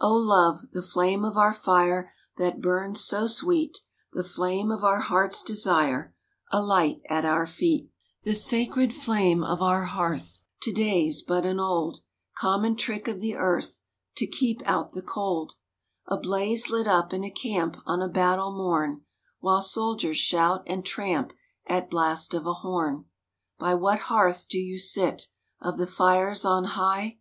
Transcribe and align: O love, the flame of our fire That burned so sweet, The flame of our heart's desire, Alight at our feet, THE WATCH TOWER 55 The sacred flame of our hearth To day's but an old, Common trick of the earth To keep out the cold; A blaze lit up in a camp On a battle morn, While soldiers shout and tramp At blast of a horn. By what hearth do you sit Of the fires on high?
O 0.00 0.12
love, 0.12 0.72
the 0.72 0.82
flame 0.82 1.24
of 1.24 1.36
our 1.36 1.52
fire 1.52 2.12
That 2.36 2.60
burned 2.60 2.98
so 2.98 3.28
sweet, 3.28 3.78
The 4.12 4.24
flame 4.24 4.72
of 4.72 4.82
our 4.82 4.98
heart's 4.98 5.40
desire, 5.40 6.16
Alight 6.50 7.00
at 7.08 7.24
our 7.24 7.46
feet, 7.46 7.88
THE 8.24 8.30
WATCH 8.30 8.34
TOWER 8.34 8.34
55 8.34 8.34
The 8.34 8.40
sacred 8.40 8.94
flame 8.94 9.44
of 9.44 9.62
our 9.62 9.84
hearth 9.84 10.40
To 10.62 10.72
day's 10.72 11.22
but 11.22 11.46
an 11.46 11.60
old, 11.60 12.00
Common 12.36 12.74
trick 12.74 13.06
of 13.06 13.20
the 13.20 13.36
earth 13.36 13.84
To 14.16 14.26
keep 14.26 14.62
out 14.66 14.94
the 14.94 15.02
cold; 15.02 15.52
A 16.08 16.16
blaze 16.16 16.70
lit 16.70 16.88
up 16.88 17.12
in 17.14 17.22
a 17.22 17.30
camp 17.30 17.76
On 17.86 18.02
a 18.02 18.08
battle 18.08 18.50
morn, 18.50 19.02
While 19.38 19.62
soldiers 19.62 20.16
shout 20.16 20.64
and 20.66 20.84
tramp 20.84 21.32
At 21.68 21.88
blast 21.88 22.34
of 22.34 22.48
a 22.48 22.52
horn. 22.54 23.04
By 23.60 23.74
what 23.76 24.00
hearth 24.10 24.48
do 24.48 24.58
you 24.58 24.76
sit 24.76 25.28
Of 25.60 25.78
the 25.78 25.86
fires 25.86 26.44
on 26.44 26.64
high? 26.64 27.20